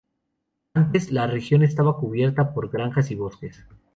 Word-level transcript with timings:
Antes, 0.73 1.11
la 1.11 1.27
región 1.27 1.61
estaba 1.61 1.95
cubierta 1.95 2.55
por 2.55 2.71
granjas 2.71 3.11
y 3.11 3.15
bosques. 3.15 3.63